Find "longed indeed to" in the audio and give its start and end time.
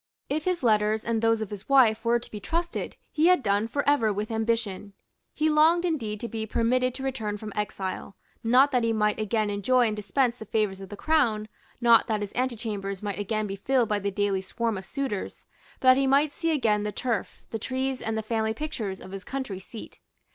5.47-6.27